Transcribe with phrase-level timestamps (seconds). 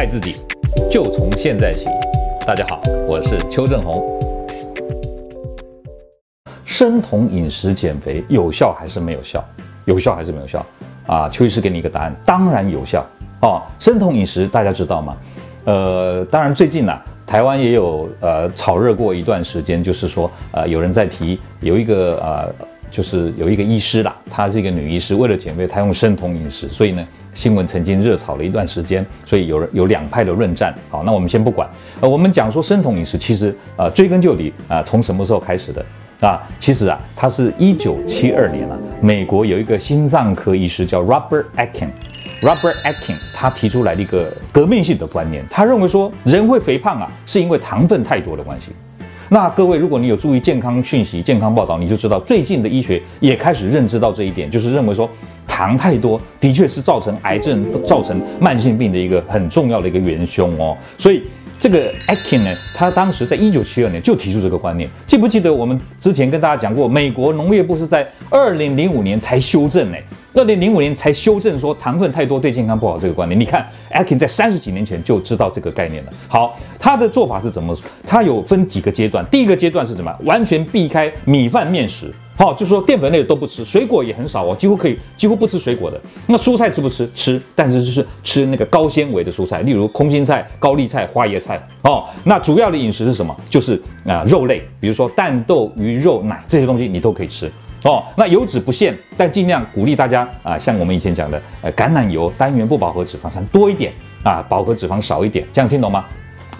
[0.00, 0.32] 爱自己，
[0.90, 1.84] 就从现在起。
[2.46, 4.18] 大家好，我是邱正红。
[6.64, 9.44] 生酮饮食减肥有效还是没有效？
[9.84, 10.64] 有效还是没有效？
[11.06, 13.04] 啊，邱医师给你一个答案，当然有效
[13.42, 13.60] 哦。
[13.78, 15.14] 生酮饮食大家知道吗？
[15.66, 22.66] 呃，当然最近呢、台湾也有呃炒热过一段时间，就是说呃有人在提有一个呃。
[22.90, 30.74] 就是有一个医师啦，她是一个女医师，为了减肥，她用生酮饮食，所以呢，新闻曾经热炒了一段时间，所以有人有两派的论战。
[30.88, 31.68] 好，那我们先不管，
[32.00, 35.84] 呃，我们讲说生酮饮食其实呃追根究底啊，从什么时候开始的
[36.20, 36.42] 啊？
[36.58, 48.72] 其实啊，它是一九七二年啊，美国有一个心脏科医师叫 Robert Atkin，Robert Atkin，他提出来了一个革命性的观念，他认为说人会肥胖啊，是因为糖分太多的关系。
[49.32, 55.08] 那各位，如果你有注意健康讯息、健康报道，你就知道最近的医学也开始认知到这一点，就是认为说
[55.46, 60.76] 糖太多的确是造成癌症、造成慢性病的一个很重要的一个元凶哦。
[60.98, 61.22] 所以
[61.60, 64.90] 这个 Atkin 呢，他当时在一九七二年就提出这个观念。
[65.06, 69.96] 记不记得我们之前跟大家讲过，美国农业部是在二零零五年才修正呢？
[70.32, 73.38] 二零零五年才修正说糖分太多对健康不好这个观念。
[73.38, 76.12] 你看，Atkin 在三十几年前就知道这个概念了。
[76.28, 77.76] 好，他的做法是怎么？
[78.06, 79.26] 他有分几个阶段。
[79.26, 80.14] 第一个阶段是什么？
[80.24, 86.00] 完全避开米饭面食，好，就是说淀粉类都不吃，水果也很少哦，几乎可以几乎不吃水果的。
[86.28, 87.10] 那蔬菜吃不吃？
[87.12, 91.60] 吃，但是就是吃那个高纤维的蔬菜，例如空心菜、高丽菜、花椰菜。
[91.82, 93.36] 哦，那主要的饮食是什么？
[93.50, 97.50] 就是啊肉类，比如说蛋、豆、鱼、肉、奶这些东西你都可以吃。
[97.84, 106.04] 哦，那油脂不限，但尽量鼓励大家啊，像我们以前讲的，呃，橄榄油单元不饱和脂肪酸多一点啊，饱和脂肪少一点，这样听懂吗？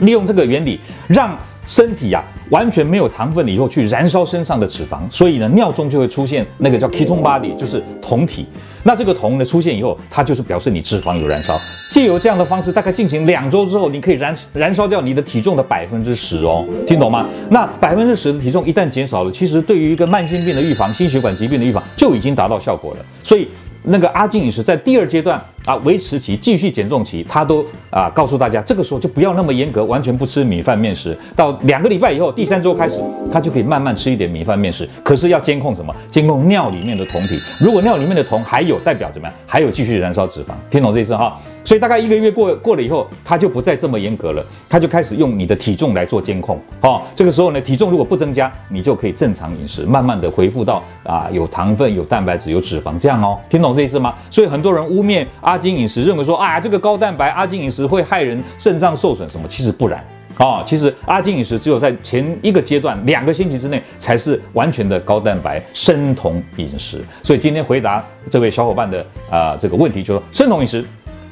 [0.00, 8.46] 利用这个原理，让身体呀、完全没有糖分了以后去燃烧身上的脂肪，所以呢，尿中就会出现那个叫 ketone body，就是酮体。
[8.82, 11.54] 那这个酮呢出现以后，它就是表示你脂肪有燃烧。
[11.90, 17.26] 借由这样的方式，大概进行两周之后，你可以燃燃烧掉你的体重的百分之十哦，听懂吗？
[17.50, 23.04] 那百分之十的体重一旦减少了，其实对于一个慢性病的预防、心血管疾病的预防就已经达到效果了。
[23.22, 23.48] 所以。
[23.86, 31.16] 那个阿金饮食在第二阶段啊，维持期继续减重期，他都啊告诉大家，这个时候就不要那么严格，完全不吃米饭面食。
[31.34, 33.00] 到两个礼拜以后，第三周开始，
[33.32, 34.88] 他就可以慢慢吃一点米饭面食。
[35.02, 35.94] 可是要监控什么？
[36.10, 37.38] 监控尿里面的酮体。
[37.60, 39.34] 如果尿里面的酮还有，代表怎么样？
[39.46, 40.52] 还有继续燃烧脂肪。
[40.70, 41.40] 听懂这意思哈？
[41.64, 46.60] 所以大概一个月过过了以后，他就不再这么严格了，他就开始用你的体重来做监控。
[46.82, 53.38] 哦，这个时候呢，体重如果不增加，你就可以正常饮食，慢慢的恢复到啊有糖分、有蛋白质、有脂肪这样哦。
[53.48, 54.14] 听懂这意思吗？
[54.30, 59.46] 所以很多人污蔑啊阿金饮食，认为说啊这个高蛋白阿金饮食会害人肾脏受损什么？
[59.46, 60.04] 其实不然
[60.36, 67.00] 啊、其实阿金饮食只有在前一个阶段两个星期之内才是完全的高蛋白生酮饮食。
[67.22, 70.84] 所以今天回答这位小伙伴的啊、这个问题，就说生酮饮食。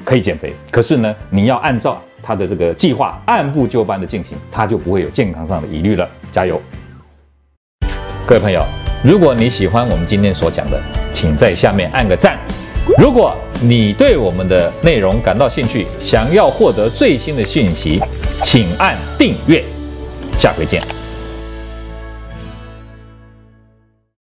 [0.04, 6.08] 可以减肥，可是呢，你要按照他的这个计划按部就班的进行，他就不会有健康上的疑虑了。
[6.30, 6.60] 加油！
[8.24, 8.64] 各位朋友，
[9.04, 10.80] 如果你喜欢我们今天所讲的，
[11.12, 12.36] 请在下面按个赞。
[12.98, 18.00] 如果你对我们的内容感到兴趣，想要获得最新的讯息，
[18.43, 19.62] 请按订阅。
[20.38, 20.81] 下回见。